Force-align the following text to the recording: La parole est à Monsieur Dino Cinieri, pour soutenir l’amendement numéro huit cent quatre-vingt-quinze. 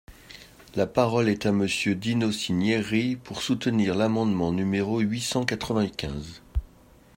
La 0.73 0.87
parole 0.87 1.29
est 1.29 1.45
à 1.45 1.51
Monsieur 1.51 1.93
Dino 1.93 2.31
Cinieri, 2.31 3.17
pour 3.17 3.43
soutenir 3.43 3.93
l’amendement 3.93 4.51
numéro 4.51 4.99
huit 4.99 5.21
cent 5.21 5.45
quatre-vingt-quinze. 5.45 6.41